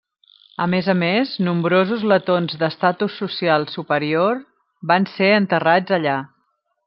A 0.63 0.65
més 0.73 0.87
a 0.93 0.93
més, 1.01 1.33
nombrosos 1.47 2.05
letons 2.13 2.57
d'estatus 2.63 3.19
social 3.23 3.67
superior 3.75 4.41
van 4.93 5.07
ser 5.13 5.29
enterrats 5.43 5.97
allà. 6.01 6.19